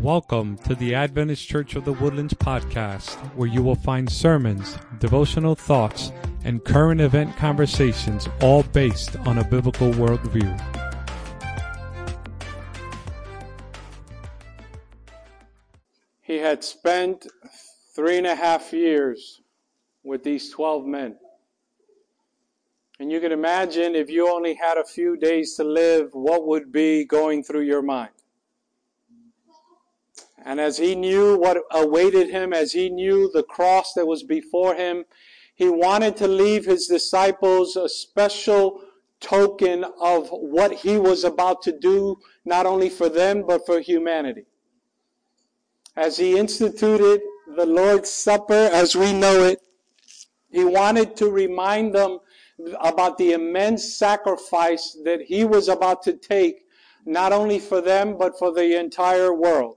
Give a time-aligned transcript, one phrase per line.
[0.00, 5.54] Welcome to the Adventist Church of the Woodlands podcast, where you will find sermons, devotional
[5.54, 6.10] thoughts,
[6.42, 10.58] and current event conversations, all based on a biblical worldview.
[16.22, 17.26] He had spent
[17.94, 19.42] three and a half years
[20.02, 21.18] with these 12 men.
[22.98, 26.72] And you can imagine if you only had a few days to live, what would
[26.72, 28.12] be going through your mind.
[30.44, 34.74] And as he knew what awaited him, as he knew the cross that was before
[34.74, 35.04] him,
[35.54, 38.82] he wanted to leave his disciples a special
[39.20, 44.46] token of what he was about to do, not only for them, but for humanity.
[45.94, 47.20] As he instituted
[47.56, 49.60] the Lord's Supper as we know it,
[50.50, 52.18] he wanted to remind them
[52.80, 56.62] about the immense sacrifice that he was about to take,
[57.04, 59.76] not only for them, but for the entire world.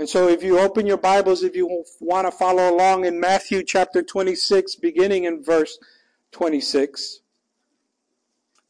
[0.00, 3.62] And so if you open your Bibles, if you want to follow along in Matthew
[3.62, 5.78] chapter 26, beginning in verse
[6.32, 7.20] 26.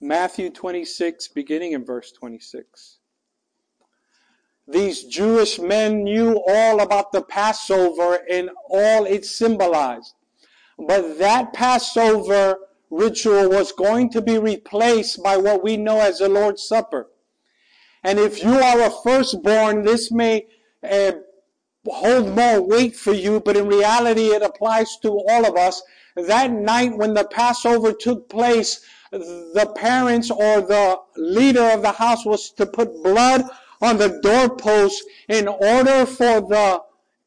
[0.00, 2.98] Matthew 26, beginning in verse 26.
[4.66, 10.14] These Jewish men knew all about the Passover and all it symbolized.
[10.80, 12.56] But that Passover
[12.90, 17.06] ritual was going to be replaced by what we know as the Lord's Supper.
[18.02, 20.48] And if you are a firstborn, this may
[20.88, 21.12] uh,
[21.86, 25.82] hold more weight for you, but in reality it applies to all of us.
[26.16, 32.24] That night when the Passover took place, the parents or the leader of the house
[32.24, 33.42] was to put blood
[33.80, 36.82] on the doorpost in order for the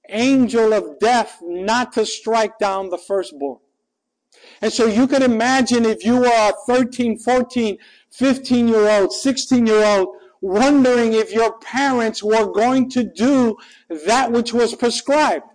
[0.10, 3.60] angel of death not to strike down the firstborn.
[4.62, 7.78] And so you can imagine if you were a 13, 14,
[8.12, 13.56] 15 year old, 16 year old wondering if your parents were going to do
[14.06, 15.46] that which was prescribed.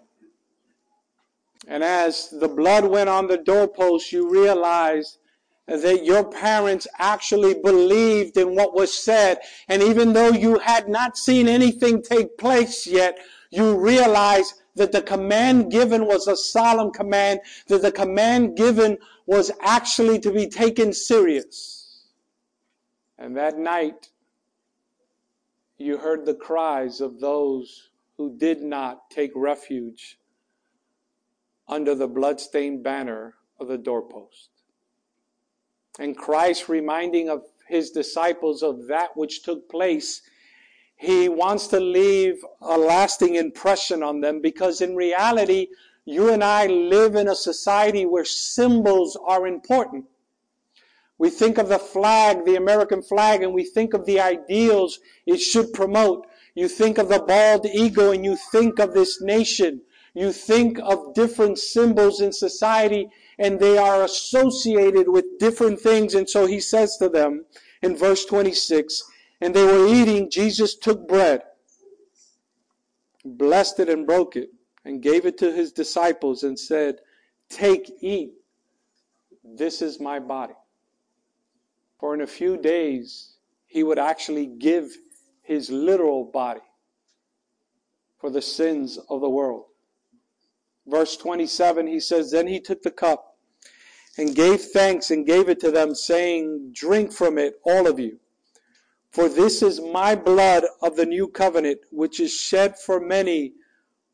[1.69, 5.19] And as the blood went on the doorpost, you realized
[5.67, 9.41] that your parents actually believed in what was said.
[9.69, 13.19] And even though you had not seen anything take place yet,
[13.51, 18.97] you realized that the command given was a solemn command, that the command given
[19.27, 22.07] was actually to be taken serious.
[23.19, 24.09] And that night,
[25.79, 30.19] you heard the cries of those who did not take refuge
[31.69, 34.51] under the bloodstained banner of the doorpost.
[35.99, 40.23] And Christ reminding of his disciples of that which took place,
[40.97, 45.69] he wants to leave a lasting impression on them because in reality,
[46.05, 50.07] you and I live in a society where symbols are important.
[51.19, 55.41] We think of the flag, the American flag, and we think of the ideals it
[55.41, 56.27] should promote.
[56.55, 59.83] You think of the bald eagle and you think of this nation.
[60.15, 63.09] You think of different symbols in society
[63.39, 66.15] and they are associated with different things.
[66.15, 67.45] And so he says to them
[67.83, 69.03] in verse 26,
[69.41, 71.43] and they were eating, Jesus took bread,
[73.25, 74.51] blessed it and broke it,
[74.85, 76.97] and gave it to his disciples and said,
[77.49, 78.33] Take, eat.
[79.45, 80.55] This is my body.
[81.99, 83.35] For in a few days,
[83.67, 84.97] he would actually give
[85.43, 86.61] his literal body
[88.19, 89.65] for the sins of the world.
[90.87, 93.37] Verse 27, he says, Then he took the cup
[94.17, 98.19] and gave thanks and gave it to them, saying, Drink from it, all of you.
[99.11, 103.55] For this is my blood of the new covenant, which is shed for many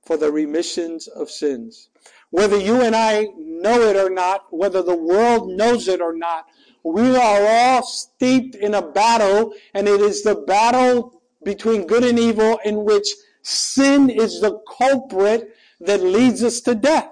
[0.03, 1.89] for the remissions of sins.
[2.31, 6.47] Whether you and I know it or not, whether the world knows it or not,
[6.85, 12.19] we are all steeped in a battle, and it is the battle between good and
[12.19, 13.09] evil in which
[13.43, 17.11] sin is the culprit that leads us to death.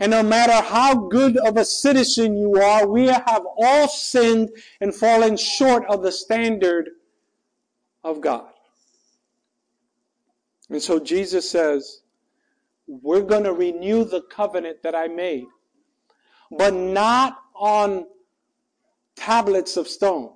[0.00, 4.94] And no matter how good of a citizen you are, we have all sinned and
[4.94, 6.90] fallen short of the standard
[8.02, 8.48] of God.
[10.68, 12.00] And so Jesus says,
[12.86, 15.46] we're going to renew the covenant that I made
[16.50, 18.06] but not on
[19.16, 20.30] tablets of stone,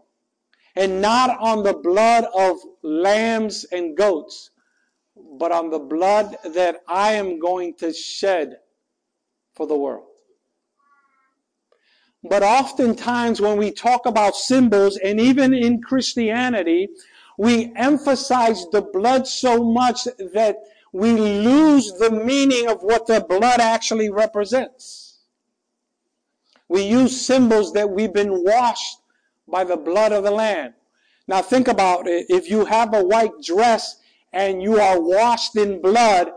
[0.76, 4.50] and not on the blood of lambs and goats,
[5.38, 8.58] but on the blood that I am going to shed
[9.54, 10.06] for the world.
[12.22, 16.88] But oftentimes when we talk about symbols, and even in Christianity,
[17.36, 20.56] we emphasize the blood so much that
[20.92, 25.03] we lose the meaning of what the blood actually represents.
[26.68, 28.98] We use symbols that we've been washed
[29.46, 30.74] by the blood of the Lamb.
[31.26, 32.26] Now think about it.
[32.28, 34.00] If you have a white dress
[34.32, 36.32] and you are washed in blood,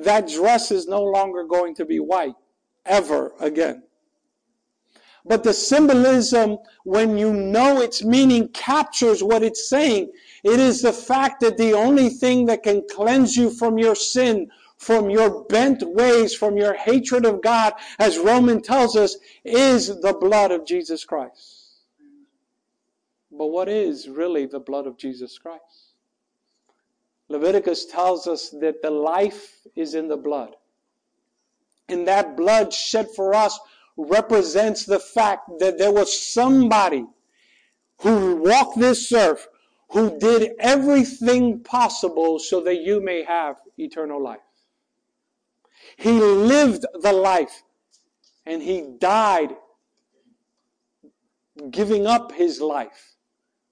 [0.00, 2.34] that dress is no longer going to be white
[2.86, 3.82] ever again.
[5.24, 10.10] But the symbolism, when you know its meaning, captures what it's saying.
[10.42, 14.50] It is the fact that the only thing that can cleanse you from your sin,
[14.82, 20.12] from your bent ways, from your hatred of God, as Roman tells us, is the
[20.12, 21.82] blood of Jesus Christ.
[23.30, 25.94] But what is really the blood of Jesus Christ?
[27.28, 30.56] Leviticus tells us that the life is in the blood.
[31.88, 33.60] And that blood shed for us
[33.96, 37.06] represents the fact that there was somebody
[38.00, 39.46] who walked this earth
[39.90, 44.40] who did everything possible so that you may have eternal life.
[45.96, 47.62] He lived the life
[48.46, 49.56] and he died
[51.70, 53.16] giving up his life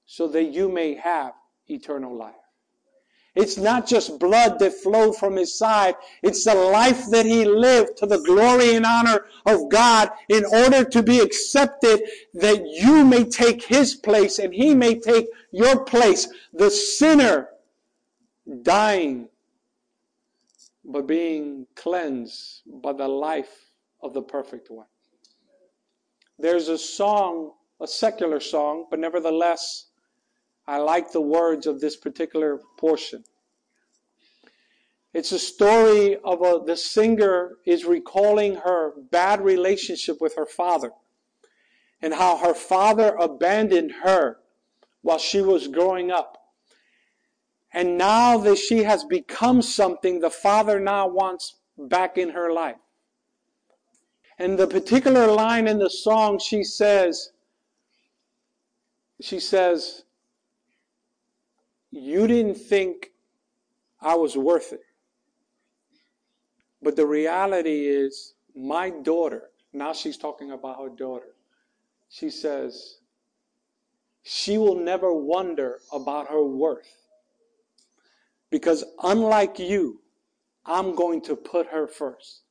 [0.06, 1.32] so that you may have
[1.69, 2.34] eternal life.
[3.37, 5.94] It's not just blood that flowed from his side.
[6.22, 10.84] It's the life that he lived to the glory and honor of God in order
[10.84, 12.02] to be accepted
[12.34, 16.28] that you may take his place and he may take your place.
[16.52, 17.50] The sinner
[18.62, 19.28] dying
[20.92, 23.72] but being cleansed by the life
[24.02, 24.87] of the perfect one.
[26.38, 29.87] There's a song, a secular song, but nevertheless
[30.66, 33.25] I like the words of this particular portion.
[35.12, 40.92] It's a story of a, the singer is recalling her bad relationship with her father
[42.00, 44.38] and how her father abandoned her
[45.02, 46.39] while she was growing up.
[47.72, 52.76] And now that she has become something, the father now wants back in her life.
[54.38, 57.31] And the particular line in the song, she says,
[59.20, 60.05] she says,
[61.90, 63.11] you didn't think
[64.00, 64.81] I was worth it.
[66.82, 71.34] But the reality is, my daughter, now she's talking about her daughter,
[72.08, 72.96] she says,
[74.23, 77.00] she will never wonder about her worth.
[78.50, 80.00] Because unlike you,
[80.67, 82.43] I'm going to put her first.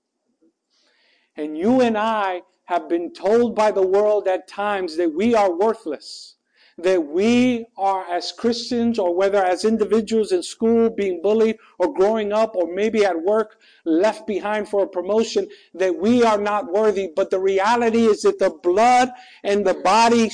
[1.36, 5.56] And you and I have been told by the world at times that we are
[5.56, 6.36] worthless
[6.84, 12.31] that we are as Christians or whether as individuals in school being bullied or growing
[12.31, 17.12] up or maybe at work left behind for a promotion, that we are not worthy.
[17.16, 19.10] But the reality is that the blood
[19.44, 20.31] and the body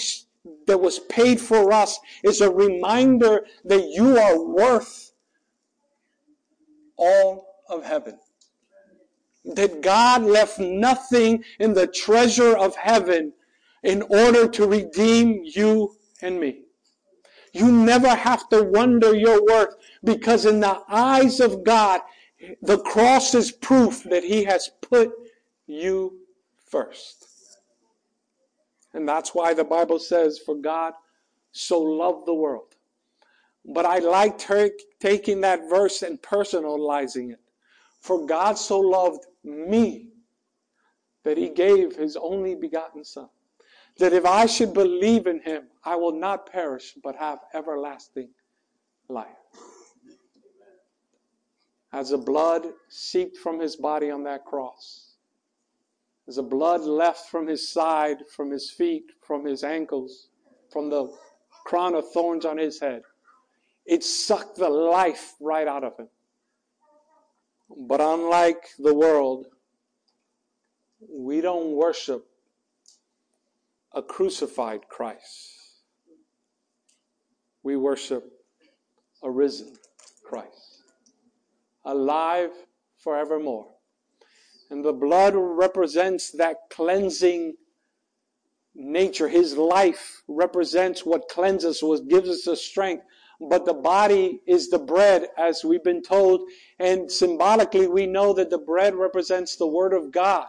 [0.67, 5.13] that was paid for us is a reminder that you are worth
[6.97, 8.17] all of heaven.
[9.43, 13.33] That God left nothing in the treasure of heaven
[13.83, 16.61] in order to redeem you and me.
[17.53, 22.01] You never have to wonder your worth because in the eyes of God,
[22.61, 25.11] the cross is proof that He has put
[25.67, 26.19] you
[26.65, 27.25] first.
[28.93, 30.93] And that's why the Bible says, For God
[31.51, 32.74] so loved the world.
[33.67, 37.39] But I like ter- taking that verse and personalizing it.
[38.01, 40.09] For God so loved me
[41.23, 43.29] that He gave His only begotten Son
[43.97, 48.29] that if I should believe in him, I will not perish but have everlasting
[49.07, 49.27] life.
[51.93, 55.13] As the blood seeped from his body on that cross,
[56.27, 60.27] as the blood left from his side, from his feet, from his ankles,
[60.71, 61.09] from the
[61.65, 63.03] crown of thorns on his head,
[63.85, 66.07] it sucked the life right out of him.
[67.77, 69.47] But unlike the world,
[71.09, 72.25] we don't worship
[73.93, 75.51] a crucified Christ.
[77.63, 78.23] We worship
[79.23, 79.73] a risen
[80.23, 80.83] Christ,
[81.83, 82.51] alive
[82.97, 83.67] forevermore.
[84.69, 87.53] And the blood represents that cleansing
[88.73, 89.27] nature.
[89.27, 93.03] His life represents what cleanses, what gives us the strength.
[93.39, 96.49] But the body is the bread, as we've been told.
[96.79, 100.47] And symbolically, we know that the bread represents the Word of God.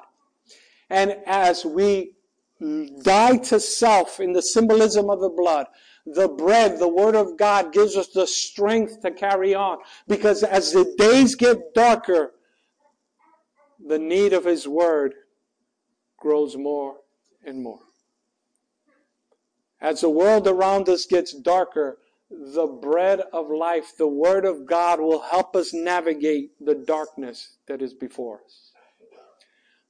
[0.89, 2.17] And as we
[3.03, 5.67] die to self in the symbolism of the blood.
[6.07, 10.73] The bread, the word of God gives us the strength to carry on because as
[10.73, 12.33] the days get darker,
[13.85, 15.15] the need of his word
[16.19, 16.97] grows more
[17.45, 17.81] and more.
[19.81, 21.99] As the world around us gets darker,
[22.31, 27.83] the bread of life, the word of God will help us navigate the darkness that
[27.83, 28.73] is before us.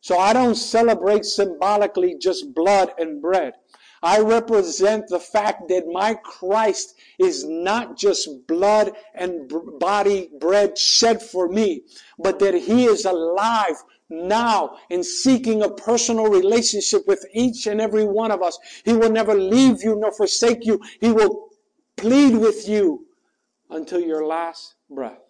[0.01, 3.55] So I don't celebrate symbolically just blood and bread.
[4.03, 9.51] I represent the fact that my Christ is not just blood and
[9.81, 11.83] body bread shed for me,
[12.19, 18.05] but that he is alive now in seeking a personal relationship with each and every
[18.05, 18.59] one of us.
[18.85, 20.81] He will never leave you nor forsake you.
[21.01, 21.46] He will
[21.97, 23.07] plead with you
[23.71, 25.23] until your last breath.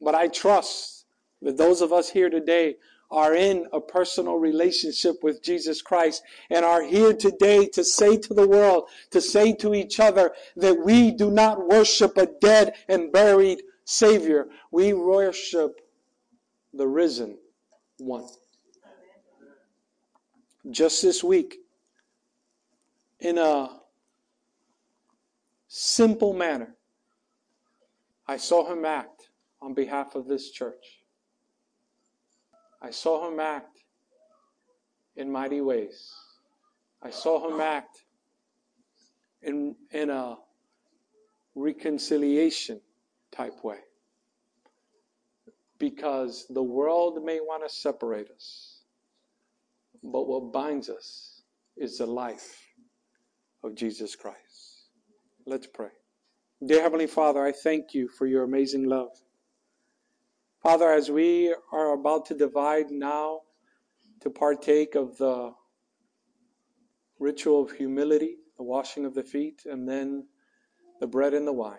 [0.00, 1.06] But I trust
[1.42, 2.76] that those of us here today
[3.10, 8.34] are in a personal relationship with Jesus Christ and are here today to say to
[8.34, 13.12] the world, to say to each other that we do not worship a dead and
[13.12, 14.48] buried Savior.
[14.70, 15.80] We worship
[16.72, 17.38] the risen
[17.98, 18.26] one.
[20.70, 21.58] Just this week,
[23.20, 23.68] in a
[25.76, 26.76] simple manner,
[28.28, 31.02] I saw him act on behalf of this church.
[32.80, 33.82] I saw him act
[35.16, 36.12] in mighty ways.
[37.02, 38.04] I saw him act
[39.42, 40.36] in, in a
[41.56, 42.80] reconciliation
[43.32, 43.78] type way.
[45.78, 48.82] Because the world may want to separate us,
[50.04, 51.42] but what binds us
[51.76, 52.62] is the life
[53.64, 54.73] of Jesus Christ.
[55.46, 55.90] Let's pray.
[56.64, 59.10] Dear Heavenly Father, I thank you for your amazing love.
[60.62, 63.40] Father, as we are about to divide now
[64.22, 65.52] to partake of the
[67.18, 70.26] ritual of humility, the washing of the feet, and then
[71.00, 71.76] the bread and the wine,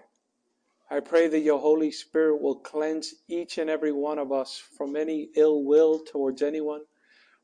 [0.91, 4.95] I pray that your Holy Spirit will cleanse each and every one of us from
[4.95, 6.81] any ill will towards anyone,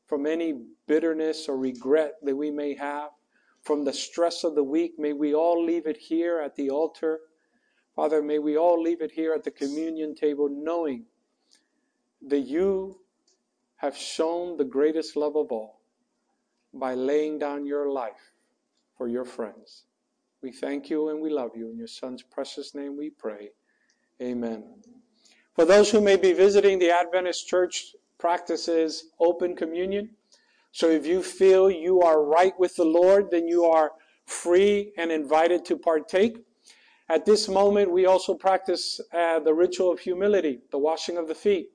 [0.06, 0.54] from any
[0.86, 3.10] bitterness or regret that we may have,
[3.62, 4.98] from the stress of the week.
[4.98, 7.20] May we all leave it here at the altar.
[7.94, 11.04] Father, may we all leave it here at the communion table knowing
[12.26, 13.00] that you
[13.76, 15.80] have shown the greatest love of all
[16.72, 18.32] by laying down your life
[18.96, 19.84] for your friends.
[20.40, 21.70] We thank you and we love you.
[21.70, 23.50] In your Son's precious name we pray.
[24.20, 24.64] Amen.
[25.54, 30.10] For those who may be visiting, the Adventist Church practices open communion.
[30.72, 33.92] So if you feel you are right with the Lord, then you are
[34.24, 36.38] free and invited to partake.
[37.10, 41.34] At this moment, we also practice uh, the ritual of humility, the washing of the
[41.34, 41.66] feet.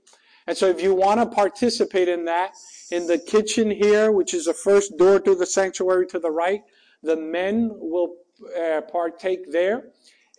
[0.47, 2.53] And so if you want to participate in that,
[2.89, 6.61] in the kitchen here, which is the first door to the sanctuary to the right,
[7.03, 8.15] the men will
[8.59, 9.89] uh, partake there.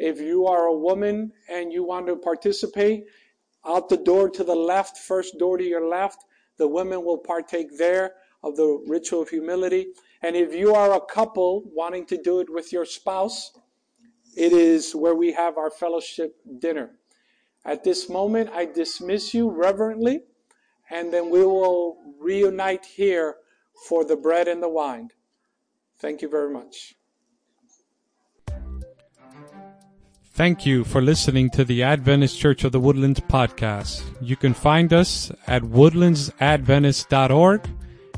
[0.01, 3.05] If you are a woman and you want to participate,
[3.67, 6.25] out the door to the left, first door to your left,
[6.57, 9.89] the women will partake there of the ritual of humility.
[10.23, 13.53] And if you are a couple wanting to do it with your spouse,
[14.37, 16.91] it is where we have our fellowship dinner.
[17.65, 20.21] At this moment, I dismiss you reverently,
[20.91, 23.37] and then we will reunite here
[23.87, 25.11] for the bread and the wine.
[25.99, 26.95] Thank you very much.
[30.33, 34.05] Thank you for listening to the Adventist Church of the Woodlands podcast.
[34.23, 37.69] You can find us at woodlandsadventist.org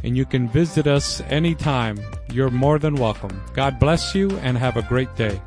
[0.03, 1.99] and you can visit us anytime.
[2.33, 3.43] You're more than welcome.
[3.55, 5.41] God bless you and have a great day.